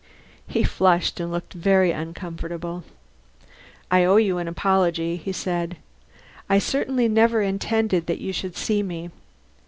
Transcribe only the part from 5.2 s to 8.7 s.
said. "I certainly never intended that you should